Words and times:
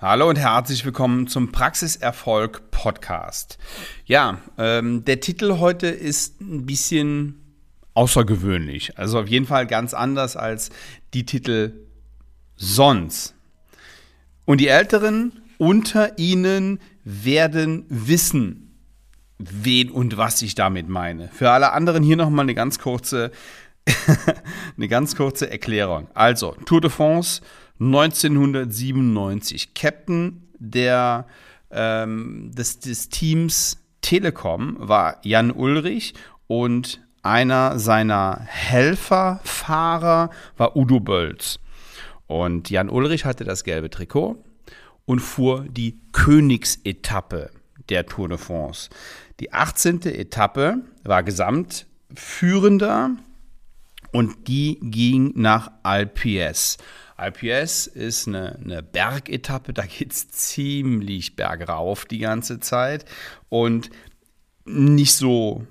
Hallo 0.00 0.28
und 0.28 0.38
herzlich 0.38 0.84
willkommen 0.84 1.26
zum 1.26 1.50
Praxiserfolg 1.50 2.70
Podcast. 2.70 3.58
Ja, 4.04 4.38
ähm, 4.56 5.04
der 5.04 5.18
Titel 5.18 5.58
heute 5.58 5.88
ist 5.88 6.40
ein 6.40 6.66
bisschen 6.66 7.42
außergewöhnlich. 7.94 8.96
Also 8.96 9.18
auf 9.18 9.26
jeden 9.26 9.46
Fall 9.46 9.66
ganz 9.66 9.94
anders 9.94 10.36
als 10.36 10.70
die 11.14 11.26
Titel 11.26 11.72
sonst. 12.54 13.34
Und 14.44 14.60
die 14.60 14.68
Älteren 14.68 15.32
unter 15.58 16.16
Ihnen 16.16 16.78
werden 17.02 17.84
wissen, 17.88 18.78
wen 19.38 19.90
und 19.90 20.16
was 20.16 20.42
ich 20.42 20.54
damit 20.54 20.88
meine. 20.88 21.26
Für 21.26 21.50
alle 21.50 21.72
anderen 21.72 22.04
hier 22.04 22.16
nochmal 22.16 22.44
eine 22.44 22.54
ganz 22.54 22.78
kurze, 22.78 23.32
eine 24.76 24.86
ganz 24.86 25.16
kurze 25.16 25.50
Erklärung. 25.50 26.06
Also, 26.14 26.54
Tour 26.66 26.80
de 26.80 26.88
France 26.88 27.40
1997 27.80 29.74
Captain 29.74 30.48
der, 30.58 31.26
ähm, 31.70 32.50
des, 32.52 32.80
des 32.80 33.08
Teams 33.08 33.78
Telekom 34.00 34.76
war 34.78 35.18
Jan 35.22 35.50
Ulrich 35.50 36.14
und 36.46 37.00
einer 37.22 37.78
seiner 37.78 38.40
Helferfahrer 38.46 40.30
war 40.56 40.76
Udo 40.76 41.00
Bölz. 41.00 41.58
Und 42.26 42.70
Jan 42.70 42.90
Ulrich 42.90 43.24
hatte 43.24 43.44
das 43.44 43.64
gelbe 43.64 43.90
Trikot 43.90 44.42
und 45.04 45.20
fuhr 45.20 45.64
die 45.68 45.98
Königsetappe 46.12 47.50
der 47.88 48.06
Tour 48.06 48.28
de 48.28 48.38
France. 48.38 48.90
Die 49.40 49.52
18. 49.52 50.02
Etappe 50.02 50.82
war 51.04 51.22
Gesamtführender 51.22 53.10
und 54.12 54.48
die 54.48 54.78
ging 54.82 55.32
nach 55.34 55.70
Alpies. 55.82 56.76
IPS 57.20 57.86
ist 57.86 58.28
eine, 58.28 58.56
eine 58.56 58.82
Bergetappe, 58.82 59.72
da 59.72 59.84
geht 59.84 60.12
es 60.12 60.30
ziemlich 60.30 61.36
bergauf 61.36 62.04
die 62.04 62.18
ganze 62.18 62.60
Zeit 62.60 63.04
und 63.48 63.90
nicht 64.64 65.14
so, 65.14 65.66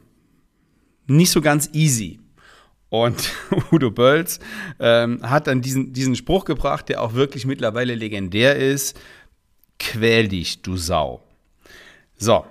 nicht 1.06 1.32
so 1.32 1.42
ganz 1.42 1.70
easy. 1.74 2.20
Und 2.90 3.32
Udo 3.72 3.92
Bölz 3.92 4.40
ähm, 4.80 5.20
hat 5.30 5.48
dann 5.48 5.62
diesen, 5.62 5.94
diesen 5.94 6.16
Spruch 6.16 6.46
gebracht, 6.46 6.90
der 6.90 7.02
auch 7.02 7.14
wirklich 7.14 7.46
mittlerweile 7.46 7.96
legendär 7.96 8.56
ist. 8.56 9.00
Quäl 9.80 10.28
dich, 10.28 10.62
du 10.62 10.78
Sau. 10.78 11.22
So, 12.18 12.46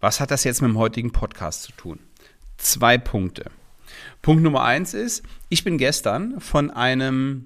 was 0.00 0.20
hat 0.20 0.30
das 0.30 0.44
jetzt 0.44 0.62
mit 0.62 0.70
dem 0.70 0.78
heutigen 0.78 1.12
Podcast 1.12 1.62
zu 1.62 1.72
tun? 1.72 1.98
Zwei 2.56 2.98
Punkte. 2.98 3.50
Punkt 4.24 4.42
Nummer 4.42 4.64
eins 4.64 4.94
ist, 4.94 5.22
ich 5.50 5.64
bin 5.64 5.76
gestern 5.76 6.40
von 6.40 6.70
einem 6.70 7.44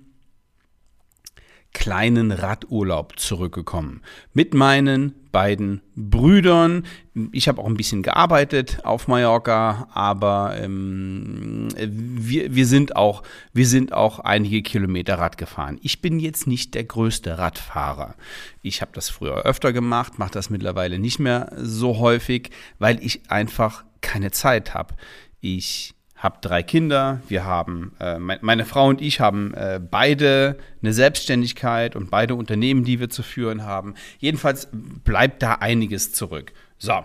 kleinen 1.73 2.31
Radurlaub 2.31 3.19
zurückgekommen 3.19 4.01
mit 4.33 4.55
meinen 4.55 5.13
beiden 5.33 5.83
Brüdern. 5.97 6.87
Ich 7.33 7.49
habe 7.49 7.61
auch 7.61 7.67
ein 7.67 7.77
bisschen 7.77 8.05
gearbeitet 8.05 8.85
auf 8.85 9.09
Mallorca, 9.09 9.89
aber 9.93 10.57
ähm, 10.57 11.67
wir, 11.77 12.55
wir, 12.55 12.67
sind 12.67 12.95
auch, 12.95 13.25
wir 13.53 13.67
sind 13.67 13.93
auch 13.93 14.21
einige 14.21 14.63
Kilometer 14.63 15.19
Rad 15.19 15.37
gefahren. 15.37 15.81
Ich 15.83 16.01
bin 16.01 16.21
jetzt 16.21 16.47
nicht 16.47 16.77
der 16.77 16.85
größte 16.85 17.39
Radfahrer. 17.39 18.15
Ich 18.63 18.83
habe 18.83 18.93
das 18.95 19.11
früher 19.11 19.43
öfter 19.43 19.73
gemacht, 19.73 20.21
mache 20.21 20.31
das 20.31 20.49
mittlerweile 20.49 21.01
nicht 21.01 21.19
mehr 21.19 21.51
so 21.57 21.99
häufig, 21.99 22.51
weil 22.79 23.05
ich 23.05 23.33
einfach 23.33 23.85
keine 24.01 24.31
Zeit 24.31 24.75
habe. 24.75 24.95
Ich 25.41 25.98
habe 26.19 26.39
drei 26.41 26.63
Kinder. 26.63 27.23
Wir 27.29 27.45
haben, 27.45 27.93
äh, 28.01 28.19
meine 28.19 28.65
Frau 28.65 28.89
und 28.89 29.01
ich 29.01 29.21
haben 29.21 29.55
äh, 29.55 29.81
beide 29.81 30.59
eine 30.83 30.93
Selbstständigkeit 30.93 31.97
und 31.97 32.11
beide 32.11 32.35
Unternehmen, 32.35 32.85
die 32.85 33.01
wir 33.01 33.09
zu 33.09 33.23
führen 33.23 33.65
haben. 33.65 33.95
Jedenfalls 34.19 34.69
bleibt 34.73 35.43
da 35.43 35.55
einiges 35.55 36.13
zurück. 36.13 36.53
So, 36.79 37.05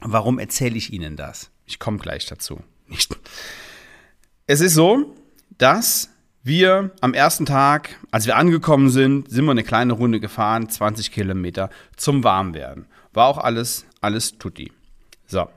warum 0.00 0.38
erzähle 0.38 0.76
ich 0.76 0.92
Ihnen 0.92 1.16
das? 1.16 1.50
Ich 1.66 1.78
komme 1.78 1.98
gleich 1.98 2.26
dazu. 2.26 2.62
Es 4.46 4.60
ist 4.60 4.74
so, 4.74 5.14
dass 5.58 6.10
wir 6.42 6.92
am 7.00 7.14
ersten 7.14 7.44
Tag, 7.44 7.96
als 8.10 8.26
wir 8.26 8.36
angekommen 8.36 8.88
sind, 8.88 9.28
sind 9.28 9.44
wir 9.44 9.50
eine 9.50 9.64
kleine 9.64 9.92
Runde 9.92 10.20
gefahren, 10.20 10.70
20 10.70 11.10
Kilometer 11.10 11.68
zum 11.96 12.24
Warmwerden. 12.24 12.86
War 13.12 13.26
auch 13.26 13.38
alles, 13.38 13.84
alles 14.00 14.38
tutti. 14.38 14.72
So. 15.26 15.48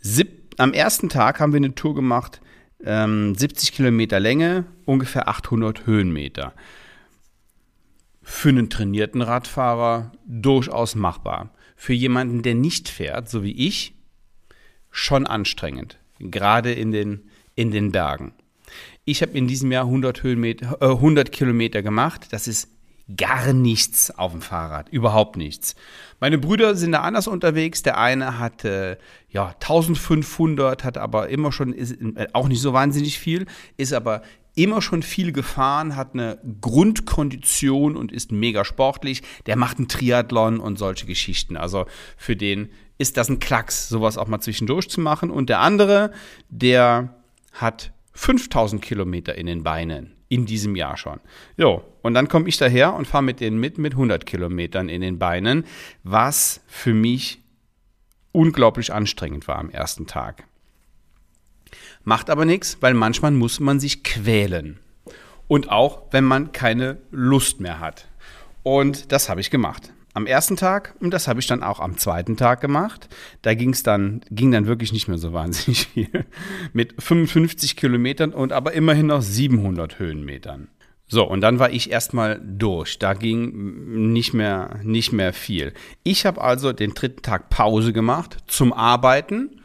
Sieb 0.00 0.45
am 0.58 0.72
ersten 0.72 1.08
Tag 1.08 1.40
haben 1.40 1.52
wir 1.52 1.58
eine 1.58 1.74
Tour 1.74 1.94
gemacht, 1.94 2.40
ähm, 2.84 3.34
70 3.34 3.72
Kilometer 3.72 4.20
Länge, 4.20 4.64
ungefähr 4.84 5.28
800 5.28 5.86
Höhenmeter. 5.86 6.52
Für 8.22 8.48
einen 8.48 8.70
trainierten 8.70 9.22
Radfahrer 9.22 10.12
durchaus 10.26 10.94
machbar. 10.94 11.50
Für 11.76 11.92
jemanden, 11.92 12.42
der 12.42 12.54
nicht 12.54 12.88
fährt, 12.88 13.28
so 13.28 13.42
wie 13.42 13.52
ich, 13.52 13.94
schon 14.90 15.26
anstrengend. 15.26 15.98
Gerade 16.18 16.72
in 16.72 16.90
den, 16.90 17.30
in 17.54 17.70
den 17.70 17.92
Bergen. 17.92 18.32
Ich 19.04 19.22
habe 19.22 19.38
in 19.38 19.46
diesem 19.46 19.70
Jahr 19.70 19.84
100, 19.84 20.22
Höhenmeter, 20.22 20.78
äh, 20.80 20.86
100 20.86 21.30
Kilometer 21.30 21.82
gemacht. 21.82 22.28
Das 22.30 22.48
ist 22.48 22.75
gar 23.14 23.52
nichts 23.52 24.10
auf 24.10 24.32
dem 24.32 24.42
Fahrrad, 24.42 24.88
überhaupt 24.88 25.36
nichts. 25.36 25.76
Meine 26.18 26.38
Brüder 26.38 26.74
sind 26.74 26.92
da 26.92 27.02
anders 27.02 27.28
unterwegs. 27.28 27.82
Der 27.82 27.98
eine 27.98 28.38
hatte 28.38 28.98
ja 29.28 29.48
1500, 29.60 30.82
hat 30.82 30.98
aber 30.98 31.28
immer 31.28 31.52
schon 31.52 31.72
ist 31.72 31.92
äh, 31.92 32.26
auch 32.32 32.48
nicht 32.48 32.60
so 32.60 32.72
wahnsinnig 32.72 33.18
viel, 33.18 33.46
ist 33.76 33.92
aber 33.92 34.22
immer 34.56 34.82
schon 34.82 35.02
viel 35.02 35.32
gefahren, 35.32 35.94
hat 35.94 36.14
eine 36.14 36.38
Grundkondition 36.60 37.96
und 37.96 38.10
ist 38.10 38.32
mega 38.32 38.64
sportlich. 38.64 39.22
Der 39.44 39.54
macht 39.56 39.78
einen 39.78 39.88
Triathlon 39.88 40.58
und 40.58 40.78
solche 40.78 41.06
Geschichten. 41.06 41.56
Also 41.56 41.86
für 42.16 42.34
den 42.34 42.70
ist 42.98 43.18
das 43.18 43.28
ein 43.28 43.38
Klacks, 43.38 43.88
sowas 43.88 44.16
auch 44.18 44.26
mal 44.26 44.40
zwischendurch 44.40 44.88
zu 44.88 45.00
machen. 45.00 45.30
Und 45.30 45.50
der 45.50 45.60
andere, 45.60 46.10
der 46.48 47.14
hat 47.52 47.92
5000 48.14 48.80
Kilometer 48.80 49.36
in 49.36 49.46
den 49.46 49.62
Beinen 49.62 50.15
in 50.28 50.46
diesem 50.46 50.76
Jahr 50.76 50.96
schon. 50.96 51.20
Jo, 51.56 51.84
und 52.02 52.14
dann 52.14 52.28
komme 52.28 52.48
ich 52.48 52.56
daher 52.56 52.94
und 52.94 53.06
fahre 53.06 53.22
mit 53.22 53.40
denen 53.40 53.58
mit 53.58 53.78
mit 53.78 53.92
100 53.92 54.26
Kilometern 54.26 54.88
in 54.88 55.00
den 55.00 55.18
Beinen, 55.18 55.64
was 56.02 56.62
für 56.66 56.94
mich 56.94 57.42
unglaublich 58.32 58.92
anstrengend 58.92 59.48
war 59.48 59.58
am 59.58 59.70
ersten 59.70 60.06
Tag. 60.06 60.44
Macht 62.04 62.30
aber 62.30 62.44
nichts, 62.44 62.78
weil 62.80 62.94
manchmal 62.94 63.32
muss 63.32 63.60
man 63.60 63.80
sich 63.80 64.04
quälen. 64.04 64.78
Und 65.48 65.70
auch, 65.70 66.02
wenn 66.10 66.24
man 66.24 66.52
keine 66.52 66.98
Lust 67.10 67.60
mehr 67.60 67.80
hat. 67.80 68.08
Und 68.62 69.12
das 69.12 69.28
habe 69.28 69.40
ich 69.40 69.50
gemacht 69.50 69.92
am 70.16 70.26
ersten 70.26 70.56
Tag 70.56 70.94
und 70.98 71.10
das 71.10 71.28
habe 71.28 71.40
ich 71.40 71.46
dann 71.46 71.62
auch 71.62 71.78
am 71.78 71.98
zweiten 71.98 72.38
Tag 72.38 72.62
gemacht. 72.62 73.08
Da 73.42 73.52
ging's 73.52 73.82
dann, 73.82 74.22
ging 74.30 74.50
dann 74.50 74.66
wirklich 74.66 74.94
nicht 74.94 75.08
mehr 75.08 75.18
so 75.18 75.34
wahnsinnig 75.34 75.88
viel. 75.88 76.24
Mit 76.72 76.94
55 76.98 77.76
Kilometern 77.76 78.32
und 78.32 78.52
aber 78.52 78.72
immerhin 78.72 79.06
noch 79.06 79.20
700 79.20 79.98
Höhenmetern. 79.98 80.68
So, 81.06 81.28
und 81.28 81.42
dann 81.42 81.58
war 81.58 81.70
ich 81.70 81.90
erstmal 81.90 82.40
durch. 82.42 82.98
Da 82.98 83.12
ging 83.12 84.10
nicht 84.10 84.32
mehr, 84.32 84.80
nicht 84.82 85.12
mehr 85.12 85.34
viel. 85.34 85.74
Ich 86.02 86.24
habe 86.24 86.40
also 86.40 86.72
den 86.72 86.94
dritten 86.94 87.20
Tag 87.20 87.50
Pause 87.50 87.92
gemacht 87.92 88.38
zum 88.46 88.72
Arbeiten 88.72 89.60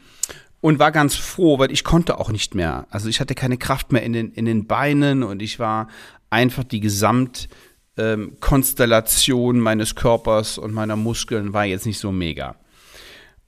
und 0.60 0.78
war 0.78 0.92
ganz 0.92 1.16
froh, 1.16 1.58
weil 1.58 1.72
ich 1.72 1.82
konnte 1.82 2.20
auch 2.20 2.30
nicht 2.30 2.54
mehr. 2.54 2.86
Also 2.90 3.08
ich 3.08 3.20
hatte 3.20 3.34
keine 3.34 3.56
Kraft 3.56 3.90
mehr 3.90 4.02
in 4.02 4.12
den, 4.12 4.30
in 4.32 4.44
den 4.44 4.66
Beinen 4.66 5.22
und 5.22 5.40
ich 5.40 5.58
war 5.58 5.88
einfach 6.28 6.62
die 6.62 6.80
Gesamt, 6.80 7.48
ähm, 7.96 8.36
Konstellation 8.40 9.60
meines 9.60 9.94
Körpers 9.94 10.58
und 10.58 10.72
meiner 10.72 10.96
Muskeln 10.96 11.52
war 11.52 11.64
jetzt 11.64 11.86
nicht 11.86 11.98
so 11.98 12.12
mega. 12.12 12.56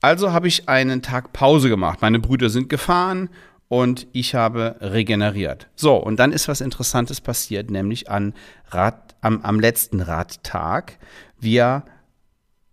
Also 0.01 0.33
habe 0.33 0.49
ich 0.49 0.69
einen 0.69 1.01
Tag 1.01 1.33
Pause 1.33 1.69
gemacht. 1.69 2.03
Meine 2.03 2.19
Brüder 2.19 2.51
sind 2.51 2.69
gefahren 2.69 3.31
und 3.69 4.07
ich 4.13 4.35
habe 4.35 4.77
regeneriert. 4.81 5.69
So, 5.75 5.97
und 5.97 6.19
dann 6.19 6.33
ist 6.33 6.47
was 6.47 6.61
Interessantes 6.61 7.21
passiert, 7.21 7.71
nämlich 7.71 8.11
an 8.11 8.35
Rad, 8.69 9.15
am, 9.23 9.41
am 9.41 9.59
letzten 9.61 10.01
Radtag. 10.01 10.99
Wir 11.41 11.85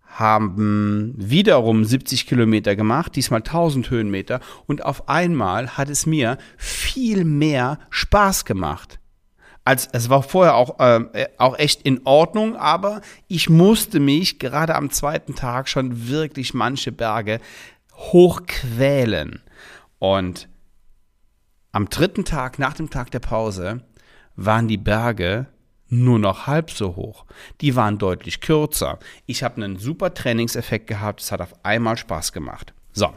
haben 0.06 1.13
wiederum 1.15 1.85
70 1.85 2.27
Kilometer 2.27 2.75
gemacht, 2.75 3.15
diesmal 3.15 3.39
1000 3.39 3.89
Höhenmeter 3.89 4.41
und 4.67 4.83
auf 4.83 5.07
einmal 5.07 5.77
hat 5.77 5.89
es 5.89 6.06
mir 6.06 6.38
viel 6.57 7.24
mehr 7.24 7.79
Spaß 7.89 8.44
gemacht 8.44 9.00
als 9.63 9.88
es 9.92 10.10
war 10.10 10.24
vorher 10.24 10.56
auch, 10.56 10.80
äh, 10.80 11.28
auch 11.38 11.58
echt 11.58 11.84
in 11.84 12.02
Ordnung, 12.06 12.56
aber 12.56 13.02
ich 13.28 13.50
musste 13.50 14.00
mich 14.00 14.40
gerade 14.40 14.75
am 14.75 14.90
zweiten 14.90 15.36
Tag 15.36 15.69
schon 15.69 16.08
wirklich 16.08 16.54
manche 16.54 16.92
Berge 16.92 17.40
hochquälen. 17.94 19.42
Und 20.00 20.50
am 21.72 21.90
dritten 21.90 22.25
Tag, 22.25 22.58
nach 22.60 22.74
dem 22.74 22.90
Tag 22.90 23.12
der 23.12 23.19
Pause, 23.19 23.81
waren 24.36 24.68
die 24.68 24.78
Berge 24.78 25.48
nur 25.90 26.19
noch 26.19 26.48
halb 26.48 26.72
so 26.72 26.96
hoch. 26.96 27.25
Die 27.60 27.75
waren 27.75 27.98
deutlich 27.98 28.42
kürzer. 28.42 28.98
Ich 29.25 29.44
habe 29.44 29.58
einen 29.58 29.78
super 29.78 30.13
Trainingseffekt 30.13 30.88
gehabt. 30.88 31.22
Es 31.22 31.31
hat 31.31 31.42
auf 31.42 31.54
einmal 31.63 31.98
Spaß 31.98 32.31
gemacht. 32.31 32.74
So. 32.94 33.13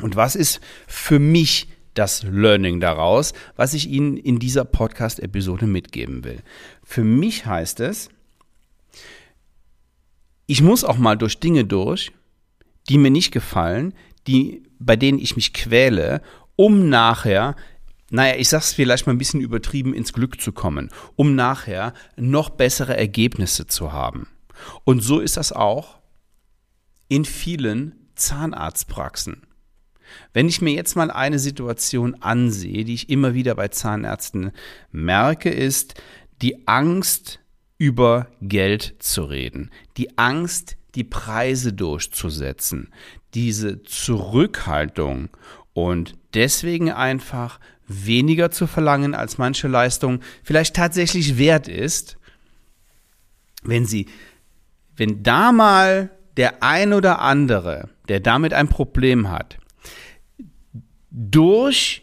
Und 0.00 0.14
was 0.14 0.36
ist 0.36 0.60
für 0.86 1.18
mich 1.18 1.68
das 1.94 2.22
Learning 2.22 2.80
daraus, 2.80 3.32
was 3.56 3.74
ich 3.74 3.88
Ihnen 3.88 4.16
in 4.16 4.38
dieser 4.38 4.64
Podcast-Episode 4.64 5.66
mitgeben 5.66 6.24
will. 6.24 6.42
Für 6.82 7.04
mich 7.04 7.46
heißt 7.46 7.80
es, 7.80 8.08
ich 10.46 10.62
muss 10.62 10.84
auch 10.84 10.98
mal 10.98 11.16
durch 11.16 11.38
Dinge 11.38 11.64
durch, 11.64 12.12
die 12.88 12.98
mir 12.98 13.10
nicht 13.10 13.30
gefallen, 13.30 13.94
die, 14.26 14.62
bei 14.78 14.96
denen 14.96 15.18
ich 15.18 15.36
mich 15.36 15.52
quäle, 15.52 16.22
um 16.56 16.88
nachher 16.88 17.56
naja, 18.14 18.36
ich 18.36 18.50
sag's 18.50 18.74
vielleicht 18.74 19.06
mal 19.06 19.14
ein 19.14 19.18
bisschen 19.18 19.40
übertrieben, 19.40 19.94
ins 19.94 20.12
Glück 20.12 20.38
zu 20.38 20.52
kommen, 20.52 20.90
um 21.16 21.34
nachher 21.34 21.94
noch 22.16 22.50
bessere 22.50 22.94
Ergebnisse 22.94 23.66
zu 23.66 23.92
haben. 23.92 24.28
Und 24.84 25.00
so 25.00 25.18
ist 25.18 25.38
das 25.38 25.50
auch 25.50 25.98
in 27.08 27.24
vielen 27.24 28.10
Zahnarztpraxen. 28.14 29.46
Wenn 30.32 30.48
ich 30.48 30.60
mir 30.60 30.72
jetzt 30.72 30.96
mal 30.96 31.10
eine 31.10 31.38
Situation 31.38 32.16
ansehe, 32.20 32.84
die 32.84 32.94
ich 32.94 33.10
immer 33.10 33.34
wieder 33.34 33.54
bei 33.54 33.68
Zahnärzten 33.68 34.52
merke, 34.90 35.50
ist 35.50 35.94
die 36.40 36.66
Angst, 36.66 37.40
über 37.78 38.28
Geld 38.40 38.94
zu 39.00 39.24
reden, 39.24 39.72
die 39.96 40.16
Angst, 40.16 40.76
die 40.94 41.02
Preise 41.02 41.72
durchzusetzen, 41.72 42.92
diese 43.34 43.82
Zurückhaltung 43.82 45.30
und 45.72 46.14
deswegen 46.32 46.92
einfach 46.92 47.58
weniger 47.88 48.52
zu 48.52 48.68
verlangen, 48.68 49.16
als 49.16 49.36
manche 49.38 49.66
Leistung 49.66 50.20
vielleicht 50.44 50.76
tatsächlich 50.76 51.38
wert 51.38 51.66
ist, 51.66 52.18
wenn 53.64 53.84
sie, 53.84 54.06
wenn 54.96 55.24
da 55.24 55.50
mal 55.50 56.10
der 56.36 56.62
ein 56.62 56.92
oder 56.92 57.20
andere, 57.20 57.88
der 58.08 58.20
damit 58.20 58.54
ein 58.54 58.68
Problem 58.68 59.28
hat, 59.30 59.58
durch 61.12 62.02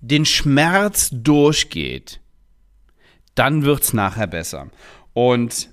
den 0.00 0.24
Schmerz 0.24 1.08
durchgeht, 1.12 2.20
dann 3.34 3.64
wird 3.64 3.82
es 3.82 3.92
nachher 3.92 4.26
besser. 4.26 4.68
Und 5.14 5.70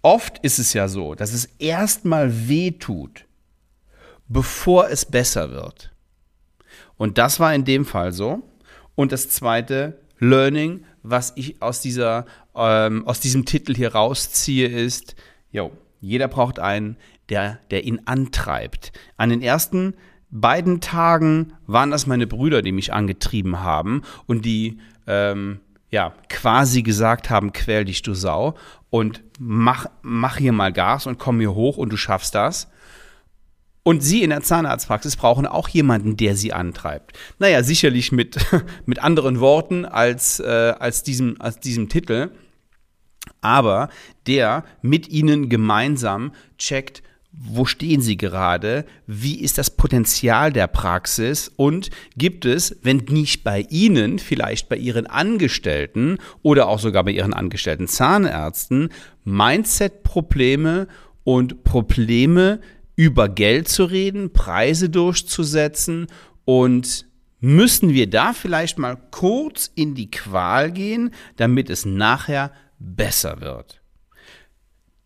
oft 0.00 0.38
ist 0.38 0.58
es 0.58 0.72
ja 0.72 0.88
so, 0.88 1.14
dass 1.14 1.32
es 1.32 1.44
erstmal 1.58 2.48
weh 2.48 2.72
tut, 2.72 3.26
bevor 4.28 4.88
es 4.88 5.04
besser 5.04 5.50
wird. 5.50 5.92
Und 6.96 7.18
das 7.18 7.38
war 7.38 7.54
in 7.54 7.64
dem 7.64 7.84
Fall 7.84 8.12
so. 8.12 8.42
Und 8.94 9.12
das 9.12 9.28
zweite 9.28 10.00
Learning, 10.18 10.84
was 11.02 11.32
ich 11.36 11.60
aus, 11.60 11.80
dieser, 11.80 12.26
ähm, 12.54 13.06
aus 13.06 13.20
diesem 13.20 13.44
Titel 13.44 13.74
hier 13.74 13.94
rausziehe, 13.94 14.68
ist, 14.68 15.16
jo, 15.50 15.72
jeder 16.00 16.28
braucht 16.28 16.58
einen, 16.58 16.96
der, 17.28 17.58
der 17.70 17.84
ihn 17.84 18.02
antreibt. 18.06 18.92
An 19.16 19.30
den 19.30 19.42
ersten 19.42 19.94
beiden 20.32 20.80
Tagen 20.80 21.52
waren 21.66 21.90
das 21.90 22.06
meine 22.06 22.26
Brüder, 22.26 22.62
die 22.62 22.72
mich 22.72 22.92
angetrieben 22.92 23.60
haben 23.60 24.02
und 24.26 24.44
die 24.44 24.78
ähm, 25.06 25.60
ja 25.90 26.14
quasi 26.28 26.82
gesagt 26.82 27.30
haben, 27.30 27.52
quäl 27.52 27.84
dich 27.84 28.02
du 28.02 28.14
Sau 28.14 28.54
und 28.90 29.22
mach, 29.38 29.86
mach 30.00 30.38
hier 30.38 30.52
mal 30.52 30.72
Gas 30.72 31.06
und 31.06 31.18
komm 31.18 31.38
hier 31.38 31.54
hoch 31.54 31.76
und 31.76 31.92
du 31.92 31.96
schaffst 31.96 32.34
das. 32.34 32.68
Und 33.84 34.02
Sie 34.02 34.22
in 34.22 34.30
der 34.30 34.42
Zahnarztpraxis 34.42 35.16
brauchen 35.16 35.44
auch 35.44 35.68
jemanden, 35.68 36.16
der 36.16 36.36
Sie 36.36 36.52
antreibt. 36.52 37.18
Naja, 37.38 37.62
sicherlich 37.62 38.12
mit, 38.12 38.36
mit 38.86 39.02
anderen 39.02 39.40
Worten 39.40 39.84
als, 39.84 40.40
äh, 40.40 40.74
als, 40.78 41.02
diesem, 41.02 41.40
als 41.40 41.58
diesem 41.58 41.88
Titel, 41.88 42.30
aber 43.40 43.88
der 44.26 44.64
mit 44.82 45.08
Ihnen 45.08 45.48
gemeinsam 45.48 46.32
checkt, 46.58 47.02
wo 47.32 47.64
stehen 47.64 48.02
Sie 48.02 48.16
gerade? 48.16 48.84
Wie 49.06 49.40
ist 49.40 49.56
das 49.56 49.70
Potenzial 49.70 50.52
der 50.52 50.66
Praxis? 50.66 51.50
Und 51.56 51.90
gibt 52.16 52.44
es, 52.44 52.76
wenn 52.82 52.98
nicht 53.08 53.42
bei 53.42 53.66
Ihnen, 53.70 54.18
vielleicht 54.18 54.68
bei 54.68 54.76
Ihren 54.76 55.06
Angestellten 55.06 56.18
oder 56.42 56.68
auch 56.68 56.78
sogar 56.78 57.04
bei 57.04 57.12
Ihren 57.12 57.32
angestellten 57.32 57.88
Zahnärzten, 57.88 58.90
Mindset-Probleme 59.24 60.88
und 61.24 61.64
Probleme, 61.64 62.60
über 62.96 63.30
Geld 63.30 63.68
zu 63.68 63.84
reden, 63.84 64.34
Preise 64.34 64.90
durchzusetzen 64.90 66.08
und 66.44 67.06
müssen 67.40 67.94
wir 67.94 68.08
da 68.08 68.34
vielleicht 68.34 68.78
mal 68.78 68.96
kurz 69.10 69.70
in 69.74 69.94
die 69.94 70.10
Qual 70.10 70.70
gehen, 70.70 71.12
damit 71.36 71.70
es 71.70 71.86
nachher 71.86 72.52
besser 72.78 73.40
wird. 73.40 73.80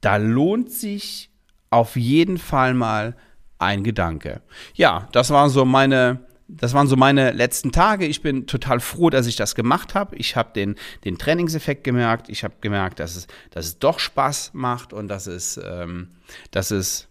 Da 0.00 0.17
lohnt 0.17 0.70
sich 0.73 1.31
auf 1.71 1.97
jeden 1.97 2.39
Fall 2.39 2.75
mal 2.75 3.17
ein 3.59 3.85
Gedanke. 3.85 4.43
Ja, 4.75 5.09
das 5.13 5.31
waren 5.31 5.51
so 5.51 5.65
meine 5.65 6.27
das 6.49 6.75
waren 6.75 6.87
so 6.87 6.97
meine 6.97 7.33
letzten 7.33 7.73
Tage. 7.73 8.07
Ich 8.07 8.23
bin 8.23 8.47
total 8.47 8.79
froh, 8.79 9.11
dass 9.11 9.27
ich 9.27 9.37
das 9.37 9.55
gemacht 9.55 9.95
habe. 9.95 10.15
Ich 10.17 10.37
habe 10.37 10.51
den, 10.55 10.77
den 11.05 11.19
Trainingseffekt 11.19 11.83
gemerkt. 11.83 12.29
Ich 12.29 12.45
habe 12.45 12.55
gemerkt, 12.61 13.01
dass 13.01 13.17
es, 13.17 13.27
dass 13.51 13.67
es 13.67 13.79
doch 13.81 13.99
Spaß 13.99 14.53
macht 14.55 14.93
und 14.93 15.09
dass 15.09 15.27
es, 15.27 15.61
ähm, 15.63 16.11
dass 16.53 16.71
es 16.71 17.09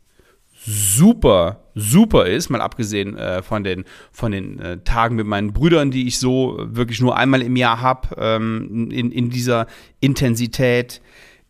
super, 0.65 1.65
super 1.75 2.25
ist, 2.27 2.49
mal 2.49 2.61
abgesehen 2.61 3.17
äh, 3.17 3.43
von 3.43 3.63
den, 3.63 3.83
von 4.11 4.31
den 4.31 4.59
äh, 4.59 4.77
Tagen 4.79 5.15
mit 5.15 5.27
meinen 5.27 5.51
Brüdern, 5.51 5.91
die 5.91 6.07
ich 6.07 6.17
so 6.17 6.57
wirklich 6.59 7.01
nur 7.01 7.17
einmal 7.17 7.41
im 7.41 7.57
Jahr 7.57 7.81
habe, 7.81 8.15
ähm, 8.17 8.89
in, 8.89 9.11
in 9.11 9.29
dieser 9.29 9.67
Intensität, 9.99 11.01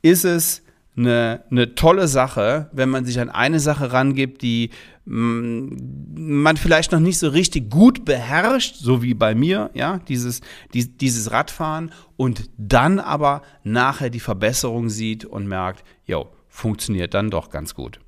ist 0.02 0.26
es 0.26 0.65
eine, 0.98 1.44
eine 1.52 1.76
tolle 1.76 2.08
Sache, 2.08 2.70
wenn 2.72 2.90
man 2.90 3.06
sich 3.06 3.20
an 3.20 3.30
eine 3.30 3.60
Sache 3.60 3.92
rangibt, 3.92 4.42
die 4.42 4.70
mm, 5.06 5.76
man 6.16 6.58
vielleicht 6.58 6.92
noch 6.92 7.00
nicht 7.00 7.20
so 7.20 7.30
richtig 7.30 7.70
gut 7.70 8.06
beherrscht, 8.06 8.78
so 8.78 9.02
wie 9.02 9.14
bei 9.14 9.36
mir, 9.36 9.72
ja, 9.74 10.00
dieses, 10.08 10.42
die, 10.74 10.98
dieses 10.98 11.32
Radfahren 11.32 11.92
und 12.16 12.50
dann 12.58 13.00
aber 13.00 13.42
nachher 13.64 14.10
die 14.10 14.20
Verbesserung 14.20 14.90
sieht 14.90 15.26
und 15.26 15.48
merkt, 15.48 15.84
jo, 16.06 16.28
funktioniert 16.48 17.14
dann 17.14 17.30
doch 17.30 17.50
ganz 17.50 17.76
gut. 17.76 18.00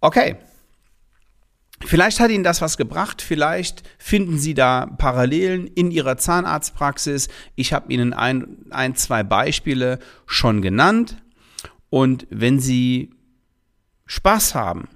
Okay. 0.00 0.36
Vielleicht 1.84 2.20
hat 2.20 2.30
Ihnen 2.30 2.44
das 2.44 2.62
was 2.62 2.78
gebracht, 2.78 3.20
vielleicht 3.20 3.82
finden 3.98 4.38
Sie 4.38 4.54
da 4.54 4.86
Parallelen 4.86 5.66
in 5.66 5.90
Ihrer 5.90 6.16
Zahnarztpraxis. 6.16 7.28
Ich 7.56 7.74
habe 7.74 7.92
Ihnen 7.92 8.14
ein, 8.14 8.58
ein, 8.70 8.94
zwei 8.94 9.22
Beispiele 9.22 9.98
schon 10.24 10.62
genannt. 10.62 11.18
Und 11.94 12.26
wenn 12.28 12.58
Sie 12.58 13.14
Spaß 14.06 14.56
haben, 14.56 14.88